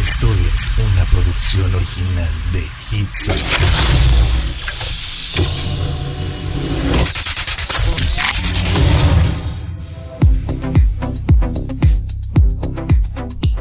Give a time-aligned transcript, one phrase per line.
[0.00, 3.30] Esto es una producción original de Hits.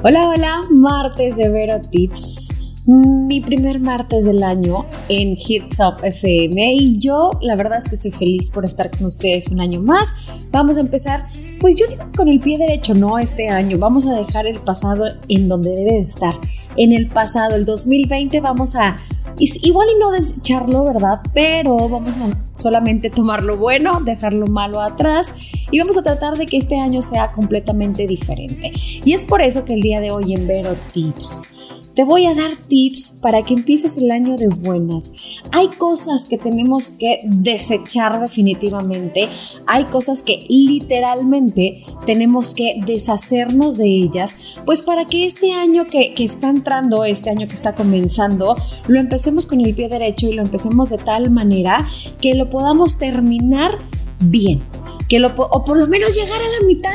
[0.02, 2.86] Hola, hola, martes de Vero Tips.
[2.86, 7.96] Mi primer martes del año en Hits Up FM y yo la verdad es que
[7.96, 10.16] estoy feliz por estar con ustedes un año más.
[10.52, 11.28] Vamos a empezar,
[11.60, 13.78] pues yo digo con el pie derecho, no este año.
[13.78, 16.36] Vamos a dejar el pasado en donde debe de estar.
[16.76, 18.96] En el pasado, el 2020, vamos a
[19.40, 21.22] igual y no desecharlo, ¿verdad?
[21.34, 25.34] Pero vamos a solamente tomar lo bueno, dejar lo malo atrás
[25.72, 28.72] y vamos a tratar de que este año sea completamente diferente.
[29.06, 31.59] Y es por eso que el día de hoy en Vero Tips
[32.00, 35.12] te voy a dar tips para que empieces el año de buenas.
[35.52, 39.28] Hay cosas que tenemos que desechar definitivamente.
[39.68, 44.38] Hay cosas que literalmente tenemos que deshacernos de ellas.
[44.66, 48.56] Pues para que este año que, que está entrando, este año que está comenzando,
[48.88, 51.86] lo empecemos con el pie derecho y lo empecemos de tal manera
[52.22, 53.78] que lo podamos terminar
[54.22, 54.62] bien.
[55.10, 56.94] Que lo, o por lo menos llegar a la mitad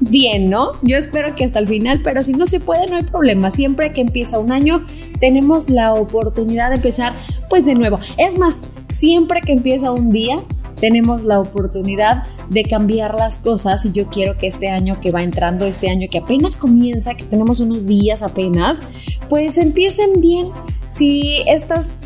[0.00, 0.72] bien, ¿no?
[0.82, 3.50] Yo espero que hasta el final, pero si no se puede, no hay problema.
[3.50, 4.84] Siempre que empieza un año,
[5.20, 7.12] tenemos la oportunidad de empezar
[7.48, 7.98] pues de nuevo.
[8.16, 10.36] Es más, siempre que empieza un día,
[10.80, 15.22] tenemos la oportunidad de cambiar las cosas y yo quiero que este año que va
[15.22, 18.80] entrando, este año que apenas comienza, que tenemos unos días apenas,
[19.28, 20.48] pues empiecen bien.
[20.88, 21.98] Si estas,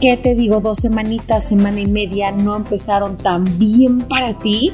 [0.00, 0.60] ¿qué te digo?
[0.60, 4.72] Dos semanitas, semana y media no empezaron tan bien para ti,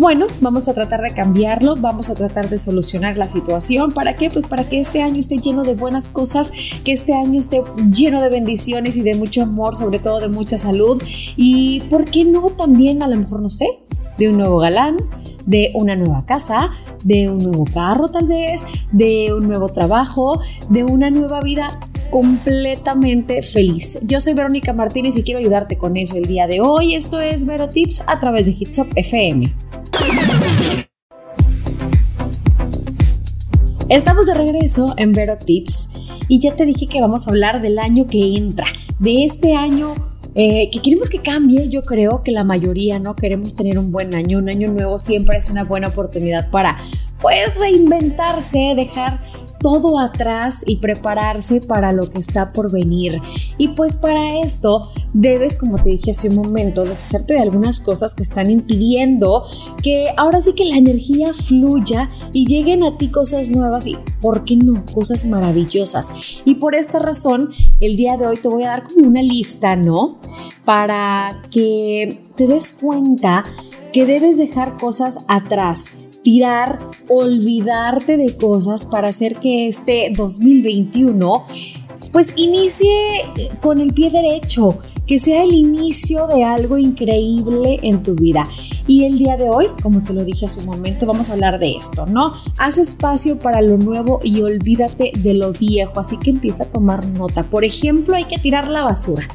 [0.00, 3.92] bueno, vamos a tratar de cambiarlo, vamos a tratar de solucionar la situación.
[3.92, 4.30] ¿Para qué?
[4.30, 6.50] Pues para que este año esté lleno de buenas cosas,
[6.86, 10.56] que este año esté lleno de bendiciones y de mucho amor, sobre todo de mucha
[10.56, 11.02] salud.
[11.36, 13.66] Y, ¿por qué no también, a lo mejor, no sé,
[14.16, 14.96] de un nuevo galán,
[15.44, 16.70] de una nueva casa,
[17.04, 21.78] de un nuevo carro tal vez, de un nuevo trabajo, de una nueva vida
[22.10, 23.98] completamente feliz.
[24.02, 26.94] Yo soy Verónica Martínez y quiero ayudarte con eso el día de hoy.
[26.94, 29.54] Esto es Vero Tips a través de Hitsop FM.
[33.88, 35.88] Estamos de regreso en Vero Tips
[36.28, 38.66] y ya te dije que vamos a hablar del año que entra,
[38.98, 39.94] de este año
[40.36, 41.68] eh, que queremos que cambie.
[41.68, 45.38] Yo creo que la mayoría no queremos tener un buen año, un año nuevo siempre
[45.38, 46.78] es una buena oportunidad para
[47.20, 49.20] pues reinventarse, dejar
[49.60, 53.20] todo atrás y prepararse para lo que está por venir.
[53.58, 58.14] Y pues para esto debes, como te dije hace un momento, deshacerte de algunas cosas
[58.14, 59.44] que están impidiendo
[59.82, 64.44] que ahora sí que la energía fluya y lleguen a ti cosas nuevas y, ¿por
[64.44, 64.84] qué no?
[64.92, 66.08] Cosas maravillosas.
[66.44, 69.76] Y por esta razón, el día de hoy te voy a dar como una lista,
[69.76, 70.18] ¿no?
[70.64, 73.44] Para que te des cuenta
[73.92, 81.44] que debes dejar cosas atrás tirar, olvidarte de cosas para hacer que este 2021
[82.12, 82.90] pues inicie
[83.60, 88.48] con el pie derecho, que sea el inicio de algo increíble en tu vida.
[88.86, 91.60] Y el día de hoy, como te lo dije hace un momento, vamos a hablar
[91.60, 92.32] de esto, ¿no?
[92.58, 97.06] Haz espacio para lo nuevo y olvídate de lo viejo, así que empieza a tomar
[97.06, 97.44] nota.
[97.44, 99.28] Por ejemplo, hay que tirar la basura.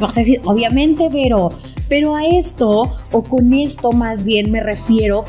[0.00, 1.48] No sé si, obviamente, pero,
[1.88, 5.24] pero a esto, o con esto más bien me refiero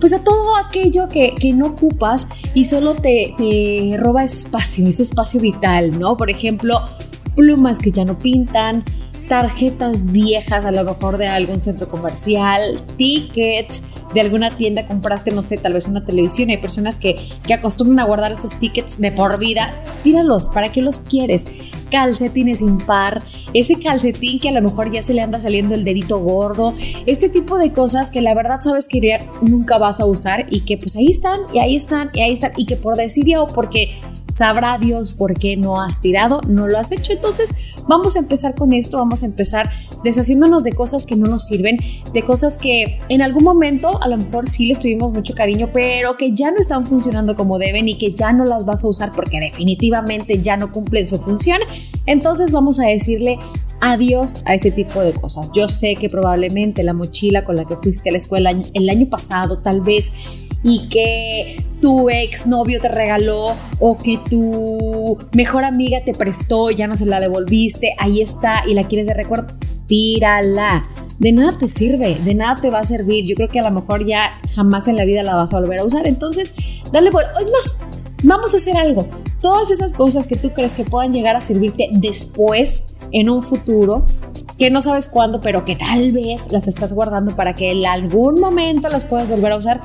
[0.00, 3.34] pues a todo aquello que, no ocupas y solo te,
[3.98, 6.16] roba espacio, ese espacio vital, ¿no?
[6.16, 6.80] Por ejemplo,
[7.36, 8.84] plumas que ya no pintan,
[9.28, 13.82] tarjetas viejas a lo mejor de algún centro comercial, tickets
[14.12, 16.50] de alguna tienda, compraste, no sé, tal vez una televisión.
[16.50, 19.74] Hay personas que, que acostumbran a guardar esos tickets de por vida.
[20.02, 21.46] Tíralos, ¿para qué los quieres?
[21.94, 23.22] calcetines impar,
[23.54, 26.74] ese calcetín que a lo mejor ya se le anda saliendo el dedito gordo,
[27.06, 29.00] este tipo de cosas que la verdad sabes que
[29.42, 32.52] nunca vas a usar y que pues ahí están y ahí están y ahí están
[32.56, 33.98] y que por desidia o porque
[34.34, 37.12] sabrá Dios por qué no has tirado, no lo has hecho.
[37.12, 37.50] Entonces
[37.86, 39.70] vamos a empezar con esto, vamos a empezar
[40.02, 41.76] deshaciéndonos de cosas que no nos sirven,
[42.12, 46.16] de cosas que en algún momento a lo mejor sí les tuvimos mucho cariño, pero
[46.16, 49.12] que ya no están funcionando como deben y que ya no las vas a usar
[49.14, 51.60] porque definitivamente ya no cumplen su función.
[52.06, 53.38] Entonces vamos a decirle
[53.80, 55.50] adiós a ese tipo de cosas.
[55.52, 59.06] Yo sé que probablemente la mochila con la que fuiste a la escuela el año
[59.08, 60.10] pasado tal vez
[60.62, 66.86] y que tu ex novio te regaló o que tu mejor amiga te prestó ya
[66.86, 69.54] no se la devolviste, ahí está y la quieres de recuerdo,
[69.86, 70.86] tírala.
[71.18, 73.24] De nada te sirve, de nada te va a servir.
[73.24, 75.78] Yo creo que a lo mejor ya jamás en la vida la vas a volver
[75.78, 76.08] a usar.
[76.08, 76.52] Entonces,
[76.90, 77.22] dale por.
[77.22, 77.78] Es más,
[78.24, 79.06] vamos a hacer algo.
[79.44, 84.06] Todas esas cosas que tú crees que puedan llegar a servirte después, en un futuro,
[84.58, 88.40] que no sabes cuándo, pero que tal vez las estás guardando para que en algún
[88.40, 89.82] momento las puedas volver a usar,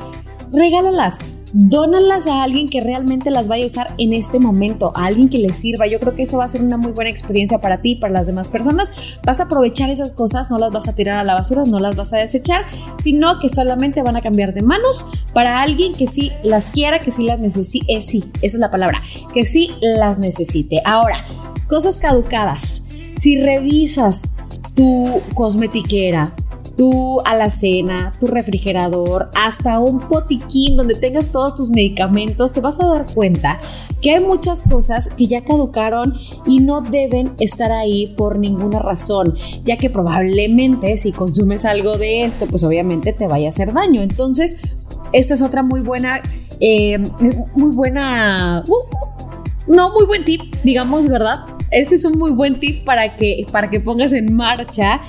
[0.53, 1.17] regálalas.
[1.53, 5.39] Dónalas a alguien que realmente las vaya a usar en este momento, a alguien que
[5.39, 5.87] les sirva.
[5.87, 8.13] Yo creo que eso va a ser una muy buena experiencia para ti y para
[8.13, 8.91] las demás personas.
[9.25, 11.95] Vas a aprovechar esas cosas, no las vas a tirar a la basura, no las
[11.95, 12.65] vas a desechar,
[12.97, 17.11] sino que solamente van a cambiar de manos para alguien que sí las quiera, que
[17.11, 17.85] sí las necesite.
[17.93, 19.01] Eh, sí, esa es la palabra,
[19.33, 20.81] que sí las necesite.
[20.85, 21.25] Ahora,
[21.67, 22.83] cosas caducadas.
[23.15, 24.29] Si revisas
[24.75, 26.33] tu cosmetiquera,
[26.79, 32.87] tu alacena, tu refrigerador, hasta un potiquín donde tengas todos tus medicamentos, te vas a
[32.87, 33.59] dar cuenta
[34.01, 36.15] que hay muchas cosas que ya caducaron
[36.45, 39.35] y no deben estar ahí por ninguna razón,
[39.65, 44.01] ya que probablemente si consumes algo de esto, pues obviamente te vaya a hacer daño.
[44.01, 44.55] Entonces,
[45.11, 46.21] esta es otra muy buena,
[46.61, 46.97] eh,
[47.57, 51.43] muy buena, uh, no, muy buen tip, digamos, ¿verdad?
[51.71, 55.01] Este es un muy buen tip para que, para que pongas en marcha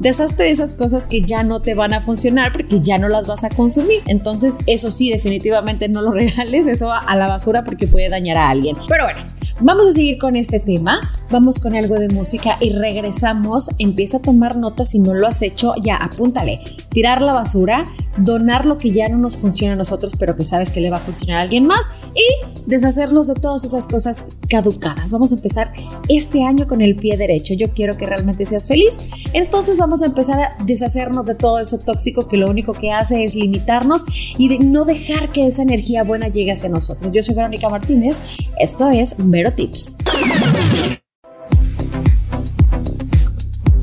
[0.00, 3.28] deshazte de esas cosas que ya no te van a funcionar porque ya no las
[3.28, 4.00] vas a consumir.
[4.06, 8.50] Entonces, eso sí, definitivamente no lo regales, eso a la basura porque puede dañar a
[8.50, 8.76] alguien.
[8.88, 9.20] Pero bueno,
[9.62, 13.68] Vamos a seguir con este tema, vamos con algo de música y regresamos.
[13.78, 16.60] Empieza a tomar notas si no lo has hecho, ya apúntale.
[16.88, 17.84] Tirar la basura,
[18.16, 20.96] donar lo que ya no nos funciona a nosotros, pero que sabes que le va
[20.96, 22.24] a funcionar a alguien más y
[22.66, 25.12] deshacernos de todas esas cosas caducadas.
[25.12, 25.72] Vamos a empezar
[26.10, 27.54] este año con el pie derecho.
[27.54, 28.96] Yo quiero que realmente seas feliz,
[29.32, 33.24] entonces vamos a empezar a deshacernos de todo eso tóxico que lo único que hace
[33.24, 34.04] es limitarnos
[34.38, 37.12] y de no dejar que esa energía buena llegue hacia nosotros.
[37.12, 38.22] Yo soy Verónica Martínez,
[38.58, 39.96] esto es Vero Tips.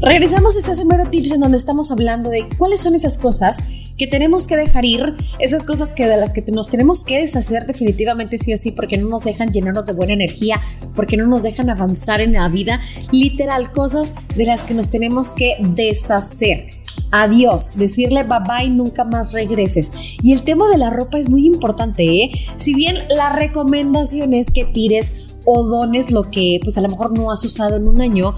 [0.01, 3.57] Regresamos a este Mero Tips en donde estamos hablando de cuáles son esas cosas
[3.97, 7.65] que tenemos que dejar ir, esas cosas que de las que nos tenemos que deshacer
[7.65, 10.61] definitivamente sí o sí porque no nos dejan llenarnos de buena energía,
[10.95, 12.79] porque no nos dejan avanzar en la vida,
[13.11, 16.77] literal cosas de las que nos tenemos que deshacer
[17.11, 19.91] adiós, decirle bye bye, nunca más regreses.
[20.21, 22.31] Y el tema de la ropa es muy importante, ¿eh?
[22.57, 27.17] Si bien la recomendación es que tires o dones lo que pues a lo mejor
[27.17, 28.35] no has usado en un año,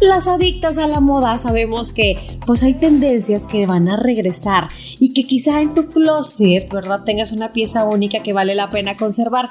[0.00, 4.66] las adictas a la moda sabemos que pues hay tendencias que van a regresar
[4.98, 7.04] y que quizá en tu closet, ¿verdad?
[7.04, 9.50] Tengas una pieza única que vale la pena conservar.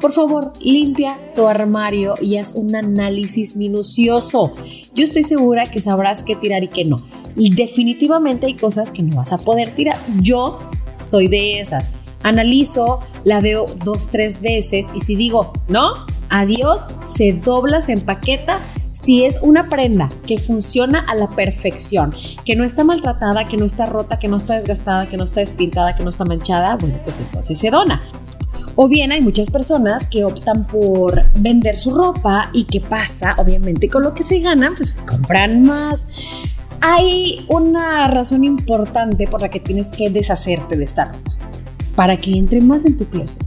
[0.00, 4.52] Por favor, limpia tu armario y haz un análisis minucioso.
[4.94, 6.96] Yo estoy segura que sabrás qué tirar y qué no.
[7.34, 9.98] Definitivamente hay cosas que no vas a poder tirar.
[10.20, 10.58] Yo
[11.00, 11.90] soy de esas.
[12.22, 15.92] Analizo, la veo dos, tres veces y si digo, no,
[16.34, 18.58] adiós, se dobla, se empaqueta.
[18.92, 22.14] Si es una prenda que funciona a la perfección,
[22.44, 25.40] que no está maltratada, que no está rota, que no está desgastada, que no está
[25.40, 28.02] despintada, que no está manchada, bueno, pues entonces se dona.
[28.76, 33.88] O bien hay muchas personas que optan por vender su ropa y qué pasa, obviamente
[33.88, 36.06] con lo que se ganan, pues compran más.
[36.80, 41.36] Hay una razón importante por la que tienes que deshacerte de esta ropa,
[41.96, 43.44] para que entre más en tu closet.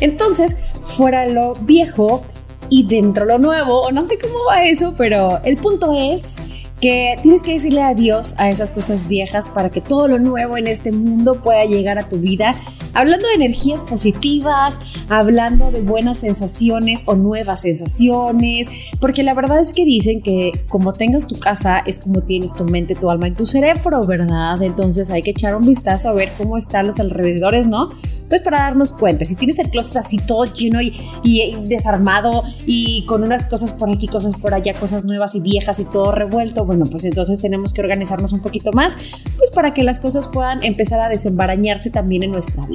[0.00, 2.22] Entonces, fuera lo viejo
[2.70, 6.36] y dentro lo nuevo, o no sé cómo va eso, pero el punto es
[6.80, 10.66] que tienes que decirle adiós a esas cosas viejas para que todo lo nuevo en
[10.66, 12.52] este mundo pueda llegar a tu vida.
[12.94, 18.68] Hablando de energías positivas, hablando de buenas sensaciones o nuevas sensaciones,
[19.00, 22.64] porque la verdad es que dicen que como tengas tu casa es como tienes tu
[22.64, 24.62] mente, tu alma y tu cerebro, ¿verdad?
[24.62, 27.88] Entonces hay que echar un vistazo a ver cómo están los alrededores, ¿no?
[28.28, 33.04] Pues para darnos cuenta, si tienes el closet así todo lleno y, y desarmado y
[33.06, 36.64] con unas cosas por aquí, cosas por allá, cosas nuevas y viejas y todo revuelto,
[36.64, 38.96] bueno, pues entonces tenemos que organizarnos un poquito más,
[39.36, 42.66] pues para que las cosas puedan empezar a desembarañarse también en nuestra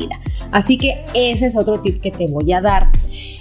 [0.51, 2.89] Así que ese es otro tip que te voy a dar.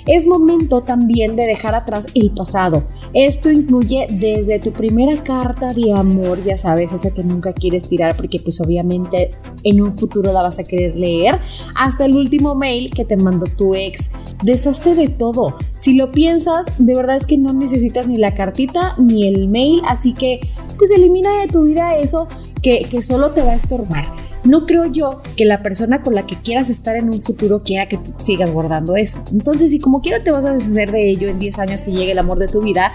[0.06, 2.84] Es momento también de dejar atrás el pasado.
[3.12, 8.16] Esto incluye desde tu primera carta de amor, ya sabes, esa que nunca quieres tirar
[8.16, 9.30] porque pues obviamente
[9.64, 11.38] en un futuro la vas a querer leer,
[11.74, 14.10] hasta el último mail que te mandó tu ex.
[14.42, 15.56] Deshazte de todo.
[15.76, 19.82] Si lo piensas, de verdad es que no necesitas ni la cartita ni el mail,
[19.86, 20.40] así que
[20.78, 22.28] pues elimina de tu vida eso
[22.62, 24.06] que solo te va a estorbar.
[24.48, 27.86] No creo yo que la persona con la que quieras estar en un futuro quiera
[27.86, 29.22] que tú sigas guardando eso.
[29.30, 32.12] Entonces, si como quiera te vas a deshacer de ello en 10 años que llegue
[32.12, 32.92] el amor de tu vida,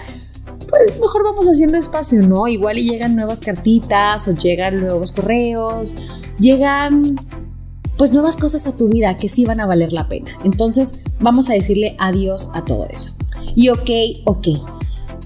[0.68, 2.48] pues mejor vamos haciendo espacio, ¿no?
[2.48, 5.94] Igual y llegan nuevas cartitas o llegan nuevos correos,
[6.40, 7.14] llegan
[7.96, 10.36] pues nuevas cosas a tu vida que sí van a valer la pena.
[10.42, 13.14] Entonces, vamos a decirle adiós a todo eso.
[13.54, 13.90] Y ok,
[14.24, 14.48] ok,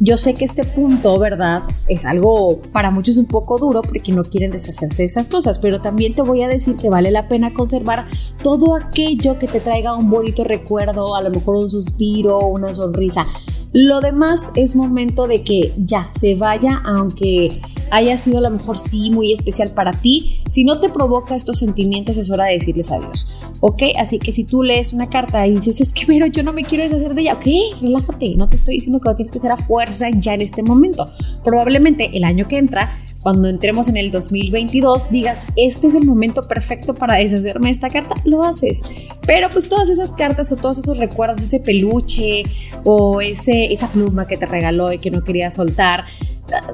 [0.01, 1.63] yo sé que este punto, ¿verdad?
[1.89, 5.81] Es algo para muchos un poco duro porque no quieren deshacerse de esas cosas, pero
[5.81, 8.07] también te voy a decir que vale la pena conservar
[8.43, 13.27] todo aquello que te traiga un bonito recuerdo, a lo mejor un suspiro, una sonrisa.
[13.73, 17.61] Lo demás es momento de que ya se vaya, aunque
[17.91, 20.41] haya sido a lo mejor sí muy especial para ti.
[20.49, 23.29] Si no te provoca estos sentimientos, es hora de decirles adiós.
[23.61, 23.83] ¿Ok?
[23.99, 26.65] Así que si tú lees una carta y dices, es que pero yo no me
[26.65, 28.35] quiero deshacer de ella, ok, relájate.
[28.37, 31.07] No te estoy diciendo que lo tienes que hacer a fuerza ya en este momento.
[31.45, 32.91] Probablemente el año que entra
[33.23, 37.91] cuando entremos en el 2022 digas, este es el momento perfecto para deshacerme de esta
[37.91, 38.83] carta, lo haces.
[39.27, 42.45] Pero pues todas esas cartas o todos esos recuerdos, ese peluche
[42.85, 46.05] o ese, esa pluma que te regaló y que no quería soltar,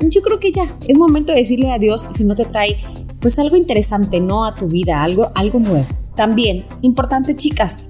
[0.09, 2.81] yo creo que ya es momento de decirle adiós si no te trae
[3.21, 4.45] pues algo interesante, ¿no?
[4.45, 5.87] A tu vida, algo, algo nuevo.
[6.15, 7.89] También, importante chicas,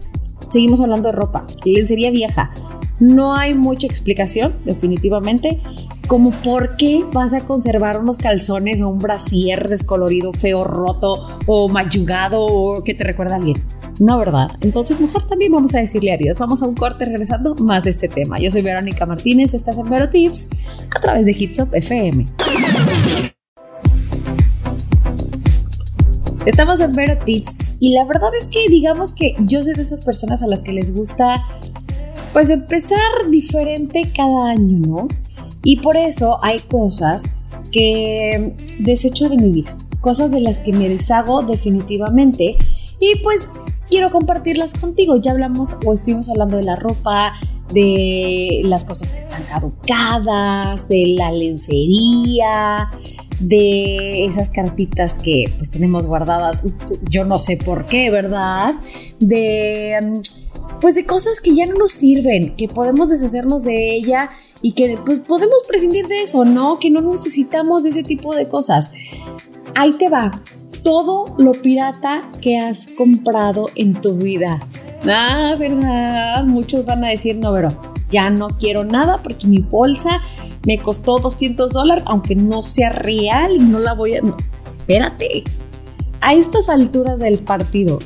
[0.48, 2.52] seguimos hablando de ropa, lencería vieja.
[3.00, 5.60] No hay mucha explicación, definitivamente,
[6.06, 11.68] como por qué vas a conservar unos calzones o un brasier descolorido, feo, roto o
[11.68, 13.60] mayugado o que te recuerda a alguien.
[14.00, 14.50] No, ¿verdad?
[14.60, 16.38] Entonces mejor también vamos a decirle adiós.
[16.38, 18.38] Vamos a un corte regresando más de este tema.
[18.38, 20.48] Yo soy Verónica Martínez, estás en Vero Tips
[20.94, 22.26] a través de Hitsop FM.
[26.44, 30.02] Estamos en Vero Tips y la verdad es que digamos que yo soy de esas
[30.02, 31.46] personas a las que les gusta
[32.32, 32.98] pues empezar
[33.30, 35.08] diferente cada año, ¿no?
[35.62, 37.22] Y por eso hay cosas
[37.70, 42.56] que desecho de mi vida, cosas de las que me deshago definitivamente
[43.00, 43.48] y pues
[43.94, 45.14] quiero compartirlas contigo.
[45.20, 47.32] Ya hablamos o estuvimos hablando de la ropa,
[47.72, 52.90] de las cosas que están caducadas, de la lencería,
[53.38, 56.62] de esas cartitas que pues tenemos guardadas,
[57.08, 58.74] yo no sé por qué, ¿verdad?
[59.20, 60.22] De
[60.80, 64.28] pues de cosas que ya no nos sirven, que podemos deshacernos de ella
[64.60, 66.80] y que pues, podemos prescindir de eso, ¿no?
[66.80, 68.90] Que no necesitamos de ese tipo de cosas.
[69.76, 70.42] Ahí te va.
[70.84, 74.60] Todo lo pirata que has comprado en tu vida.
[75.08, 76.44] Ah, ¿verdad?
[76.44, 77.68] Muchos van a decir, no, pero
[78.10, 80.20] ya no quiero nada porque mi bolsa
[80.66, 84.20] me costó 200 dólares, aunque no sea real y no la voy a...
[84.78, 85.44] espérate.
[86.20, 87.98] A estas alturas del partido,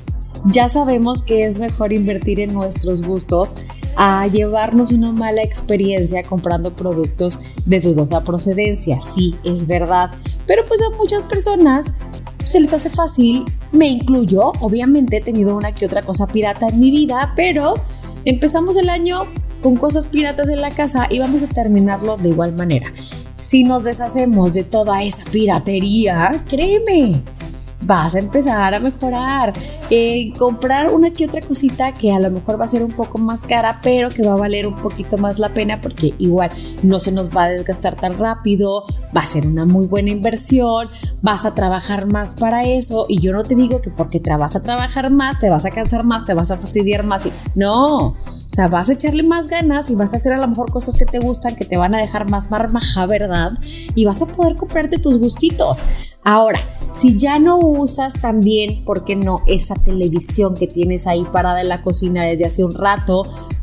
[0.46, 3.54] ya sabemos que es mejor invertir en nuestros gustos
[3.96, 9.00] a llevarnos una mala experiencia comprando productos de dudosa procedencia.
[9.00, 10.10] Sí, es verdad,
[10.46, 11.86] pero pues a muchas personas
[12.48, 16.80] se les hace fácil, me incluyo, obviamente he tenido una que otra cosa pirata en
[16.80, 17.74] mi vida, pero
[18.24, 19.20] empezamos el año
[19.62, 22.90] con cosas piratas en la casa y vamos a terminarlo de igual manera.
[23.38, 27.22] Si nos deshacemos de toda esa piratería, créeme,
[27.82, 29.52] vas a empezar a mejorar.
[29.90, 33.18] Eh, comprar una que otra cosita que a lo mejor va a ser un poco
[33.18, 36.50] más cara, pero que va a valer un poquito más la pena porque igual
[36.82, 38.84] no se nos va a desgastar tan rápido,
[39.16, 40.88] va a ser una muy buena inversión,
[41.22, 44.56] vas a trabajar más para eso y yo no te digo que porque te vas
[44.56, 48.14] a trabajar más, te vas a cansar más, te vas a fastidiar más y no.
[48.50, 50.96] O sea, vas a echarle más ganas y vas a hacer a lo mejor cosas
[50.96, 53.52] que te gustan, que te van a dejar más marmaja, ¿verdad?
[53.94, 55.84] Y vas a poder comprarte tus gustitos.
[56.24, 56.60] Ahora,
[56.98, 59.42] si ya no usas también, ¿por qué no?
[59.46, 63.22] Esa televisión que tienes ahí parada en la cocina desde hace un rato,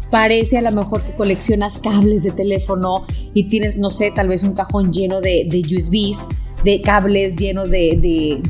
[0.10, 4.44] parece a lo mejor que coleccionas cables de teléfono y tienes, no sé, tal vez
[4.44, 6.30] un cajón lleno de, de USBs,
[6.63, 8.42] de cables llenos de, de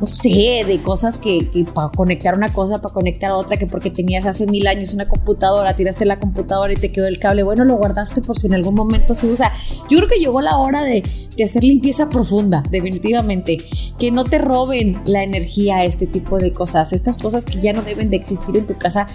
[0.00, 4.26] no sé, de cosas que, para conectar una cosa, para conectar otra, que porque tenías
[4.26, 7.76] hace mil años una computadora, tiraste la computadora y te quedó el cable, bueno, lo
[7.76, 9.52] guardaste por si en algún momento se usa.
[9.88, 11.02] Yo creo que llegó la hora de,
[11.36, 13.58] de hacer limpieza profunda, definitivamente,
[13.98, 17.82] que no te roben la energía este tipo de cosas, estas cosas que ya no
[17.82, 19.06] deben de existir en tu casa,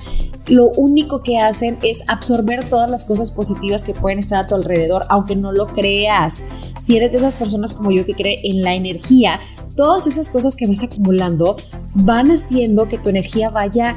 [0.48, 4.56] lo único que hacen es absorber todas las cosas positivas que pueden estar a tu
[4.56, 6.44] alrededor, aunque no lo creas.
[6.84, 9.40] Si eres de esas personas como yo que cree en la energía,
[9.76, 11.56] todas esas cosas que vas acumulando
[11.94, 13.96] van haciendo que tu energía vaya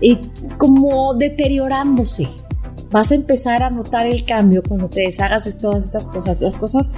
[0.00, 0.18] eh,
[0.58, 2.28] como deteriorándose.
[2.94, 6.40] Vas a empezar a notar el cambio cuando te deshagas de todas esas cosas.
[6.40, 6.92] Las cosas,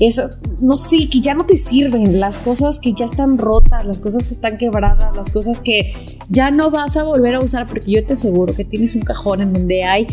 [0.00, 2.18] esas, no sé, que ya no te sirven.
[2.20, 6.50] Las cosas que ya están rotas, las cosas que están quebradas, las cosas que ya
[6.50, 7.66] no vas a volver a usar.
[7.66, 10.06] Porque yo te aseguro que tienes un cajón en donde hay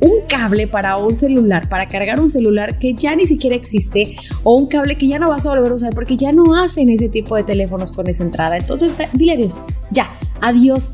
[0.00, 4.56] un cable para un celular, para cargar un celular que ya ni siquiera existe, o
[4.56, 7.08] un cable que ya no vas a volver a usar porque ya no hacen ese
[7.08, 8.58] tipo de teléfonos con esa entrada.
[8.58, 10.10] Entonces, dile adiós, ya,
[10.42, 10.90] adiós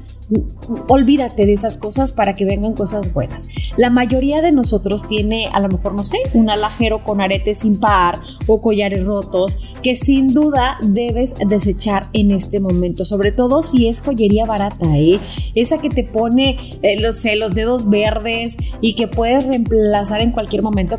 [0.89, 3.49] olvídate de esas cosas para que vengan cosas buenas.
[3.77, 7.81] La mayoría de nosotros tiene a lo mejor, no sé, un alajero con aretes sin
[7.81, 13.89] par o collares rotos que sin duda debes desechar en este momento, sobre todo si
[13.89, 15.19] es joyería barata, ¿eh?
[15.55, 20.63] Esa que te pone eh, los, los dedos verdes y que puedes reemplazar en cualquier
[20.63, 20.99] momento,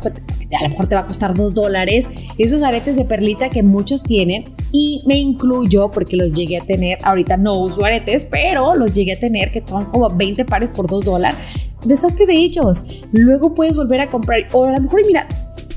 [0.58, 4.02] a lo mejor te va a costar dos dólares, esos aretes de perlita que muchos
[4.02, 8.92] tienen y me incluyo porque los llegué a tener, ahorita no uso aretes, pero los
[8.92, 11.38] llegué a tener, que son como 20 pares por 2 dólares,
[11.84, 12.84] deshazte de ellos.
[13.12, 14.46] Luego puedes volver a comprar.
[14.52, 15.26] O a lo mejor, mira,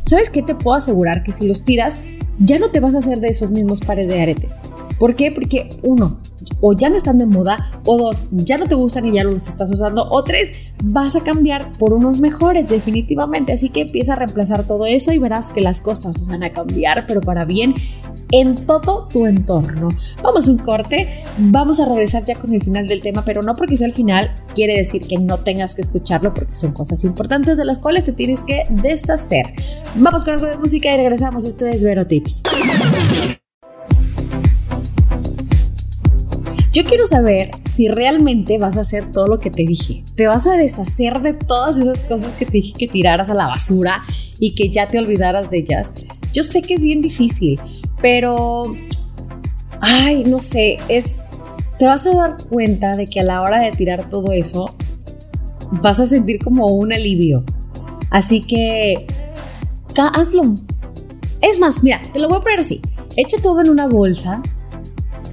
[0.06, 0.42] ¿sabes qué?
[0.42, 2.00] Te puedo asegurar que si los tiras,
[2.40, 4.62] ya no te vas a hacer de esos mismos pares de aretes.
[4.98, 5.32] ¿Por qué?
[5.32, 6.20] Porque uno,
[6.62, 9.48] o ya no están de moda, o dos, ya no te gustan y ya los
[9.48, 10.52] estás usando, o tres,
[10.84, 13.54] vas a cambiar por unos mejores definitivamente.
[13.54, 17.06] Así que empieza a reemplazar todo eso y verás que las cosas van a cambiar,
[17.08, 17.76] pero para bien
[18.32, 19.90] en todo tu entorno.
[20.24, 21.08] Vamos a un corte,
[21.38, 24.32] vamos a regresar ya con el final del tema, pero no porque sea el final,
[24.56, 28.14] quiere decir que no tengas que escucharlo porque son cosas importantes de las cuales te
[28.14, 29.54] tienes que deshacer.
[29.96, 31.46] Vamos con algo de música y regresamos.
[31.46, 32.44] Esto es Vero Tips.
[36.74, 40.04] Yo quiero saber si realmente vas a hacer todo lo que te dije.
[40.16, 43.46] Te vas a deshacer de todas esas cosas que te dije que tiraras a la
[43.46, 44.04] basura
[44.40, 45.94] y que ya te olvidaras de ellas.
[46.34, 47.62] Yo sé que es bien difícil,
[48.02, 48.76] pero,
[49.82, 51.20] ay, no sé, es,
[51.78, 54.76] te vas a dar cuenta de que a la hora de tirar todo eso,
[55.84, 57.44] vas a sentir como un alivio.
[58.10, 59.06] Así que,
[59.96, 60.56] hazlo.
[61.40, 62.82] Es más, mira, te lo voy a poner así.
[63.16, 64.42] Echa todo en una bolsa,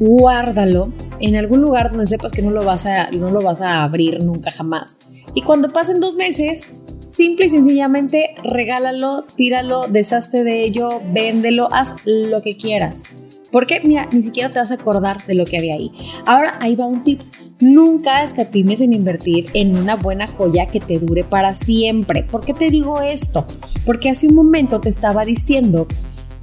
[0.00, 3.82] guárdalo en algún lugar donde sepas que no lo vas a, no lo vas a
[3.82, 4.98] abrir nunca jamás.
[5.34, 6.72] Y cuando pasen dos meses,
[7.10, 13.02] Simple y sencillamente regálalo, tíralo, deshazte de ello, véndelo, haz lo que quieras.
[13.50, 15.90] Porque, mira, ni siquiera te vas a acordar de lo que había ahí.
[16.24, 17.20] Ahora, ahí va un tip.
[17.58, 22.22] Nunca escatimes en invertir en una buena joya que te dure para siempre.
[22.22, 23.44] ¿Por qué te digo esto?
[23.84, 25.88] Porque hace un momento te estaba diciendo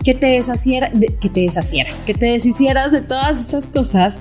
[0.04, 4.20] que te, deshaciera, que te deshacieras, que te deshicieras de todas esas cosas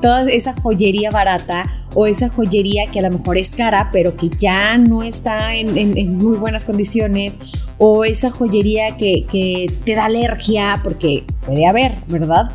[0.00, 1.64] toda esa joyería barata
[1.94, 6.18] o esa joyería que a lo mejor es cara, pero que ya no está en,
[6.18, 7.38] muy buenas condiciones,
[7.78, 12.50] o esa joyería que, que te da alergia, porque puede haber, ¿verdad?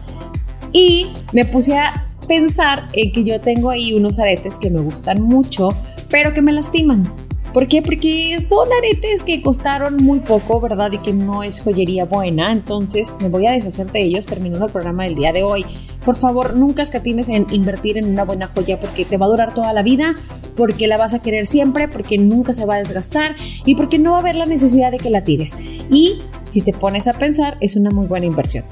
[0.72, 5.22] Y me puse a pensar en que yo tengo ahí unos aretes que me gustan
[5.22, 5.70] mucho,
[6.10, 7.04] pero que me lastiman.
[7.54, 7.84] ¿Por qué?
[7.84, 10.92] Porque son aretes que costaron muy poco, ¿verdad?
[10.92, 12.52] Y que no es joyería buena.
[12.52, 15.64] Entonces me voy a deshacer de ellos terminando el programa del día de hoy.
[16.04, 19.54] Por favor, nunca escatimes en invertir en una buena joya porque te va a durar
[19.54, 20.16] toda la vida,
[20.56, 24.12] porque la vas a querer siempre, porque nunca se va a desgastar y porque no
[24.12, 25.54] va a haber la necesidad de que la tires.
[25.92, 28.66] Y si te pones a pensar, es una muy buena inversión.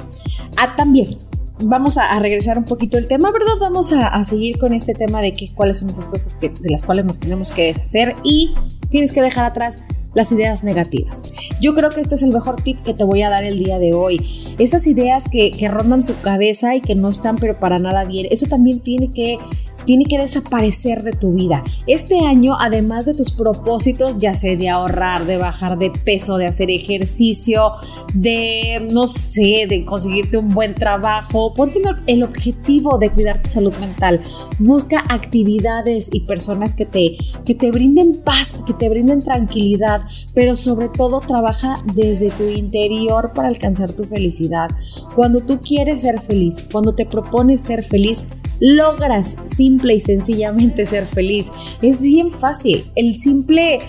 [0.58, 1.18] Ah, también
[1.64, 3.54] vamos a, regresar un poquito el tema, ¿verdad?
[3.60, 6.84] Vamos a, seguir con este tema de que, cuáles son esas cosas que, de las
[6.84, 8.54] cuales nos tenemos que deshacer y
[8.90, 9.82] tienes que dejar atrás
[10.14, 11.32] las ideas negativas.
[11.62, 13.80] Yo creo que este es el mejor tip que te voy a dar el día
[13.80, 14.56] de hoy.
[14.60, 18.28] Esas ideas que, que rondan tu cabeza y que no están pero para nada bien,
[18.30, 19.38] eso también tiene que
[19.86, 21.64] tiene que desaparecer de tu vida.
[21.88, 26.46] Este año, además de tus propósitos, ya sé, de ahorrar, de bajar de peso, de
[26.46, 27.72] hacer ejercicio,
[28.14, 33.74] de, no sé, de conseguirte un buen trabajo, ponte el objetivo de cuidar tu salud
[33.80, 34.22] mental.
[34.60, 40.02] Busca actividades y personas que te, que te brinden paz, que te brinden tranquilidad,
[40.34, 44.70] pero sobre todo trabaja desde tu interior para alcanzar tu felicidad.
[45.16, 48.26] Cuando tú quieres ser feliz, cuando te propones ser feliz,
[48.62, 51.48] logras simple y sencillamente ser feliz.
[51.82, 52.86] Es bien fácil.
[52.96, 53.80] El simple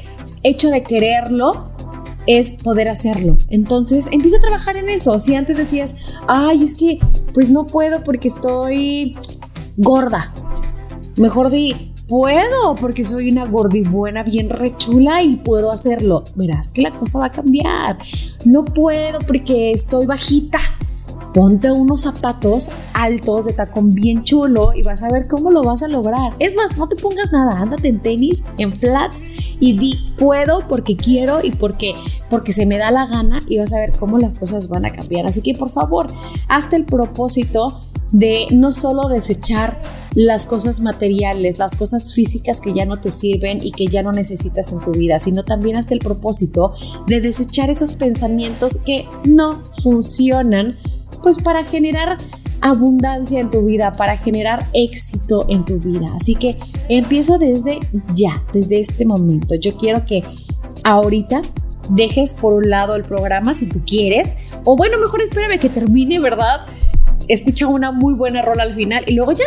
[0.43, 1.65] hecho de quererlo
[2.27, 3.37] es poder hacerlo.
[3.49, 5.19] Entonces empieza a trabajar en eso.
[5.21, 5.95] Si antes decías,
[6.27, 6.99] ay, es que
[7.35, 9.15] pues no puedo porque estoy
[9.77, 10.33] gorda.
[11.17, 16.25] Mejor di, puedo porque soy una gordibuena bien rechula y puedo hacerlo.
[16.35, 17.99] Verás que la cosa va a cambiar.
[18.45, 20.61] No puedo porque estoy bajita
[21.33, 25.83] ponte unos zapatos altos de tacón bien chulo y vas a ver cómo lo vas
[25.83, 26.35] a lograr.
[26.39, 29.25] Es más, no te pongas nada, ándate en tenis, en flats
[29.61, 31.93] y di puedo porque quiero y porque
[32.29, 34.93] porque se me da la gana y vas a ver cómo las cosas van a
[34.93, 35.27] cambiar.
[35.27, 36.07] Así que por favor,
[36.49, 37.81] hazte el propósito
[38.13, 39.81] de no solo desechar
[40.15, 44.13] las cosas materiales, las cosas físicas que ya no te sirven y que ya no
[44.13, 46.75] necesitas en tu vida, sino también hasta el propósito
[47.07, 50.77] de desechar esos pensamientos que no funcionan
[51.23, 52.17] pues para generar
[52.61, 56.07] abundancia en tu vida, para generar éxito en tu vida.
[56.15, 56.57] Así que
[56.89, 57.81] empieza desde
[58.15, 59.55] ya, desde este momento.
[59.57, 60.23] Yo quiero que
[60.85, 61.43] ahorita
[61.91, 64.29] dejes por un lado el programa si tú quieres,
[64.65, 66.61] o bueno, mejor espérame que termine, ¿verdad?
[67.29, 69.47] Escucha una muy buena rola al final y luego ya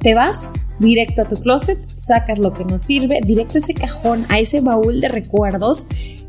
[0.00, 4.24] te vas directo a tu closet, sacas lo que nos sirve, directo a ese cajón,
[4.28, 5.86] a ese baúl de recuerdos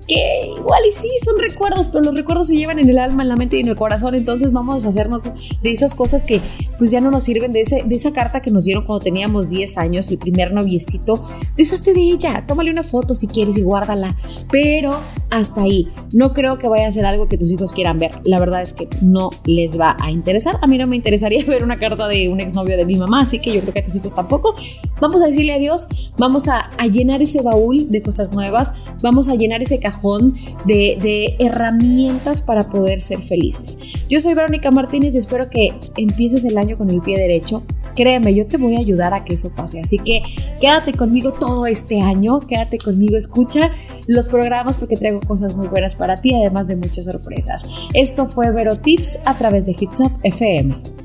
[0.10, 3.30] que igual y sí son recuerdos, pero los recuerdos se llevan en el alma, en
[3.30, 5.22] la mente y en el corazón, entonces vamos a hacernos
[5.62, 6.42] de esas cosas que
[6.80, 9.50] pues ya no nos sirven de, ese, de esa carta que nos dieron cuando teníamos
[9.50, 11.26] 10 años, el primer noviecito.
[11.56, 14.16] Deshazte de ella, tómale una foto si quieres y guárdala.
[14.52, 15.88] Pero hasta ahí.
[16.14, 18.12] No creo que vaya a ser algo que tus hijos quieran ver.
[18.24, 20.58] La verdad es que no les va a interesar.
[20.62, 23.40] A mí no me interesaría ver una carta de un exnovio de mi mamá, así
[23.40, 24.56] que yo creo que a tus hijos tampoco.
[25.00, 25.88] Vamos a decirle adiós,
[26.18, 30.34] vamos a, llenar ese baúl de cosas nuevas, vamos a llenar ese cajón
[30.66, 33.78] de, herramientas para poder ser felices.
[34.10, 37.64] Yo soy Verónica Martínez y espero que empieces el año con el pie derecho.
[37.96, 39.82] Créeme, yo te voy a ayudar a que eso pase.
[39.82, 40.22] Así que
[40.60, 43.72] quédate conmigo todo este año, quédate conmigo, escucha
[44.10, 47.64] los programas porque traigo cosas muy buenas para ti, además de muchas sorpresas.
[47.94, 50.99] Esto fue Vero Tips a través de Hits Up FM.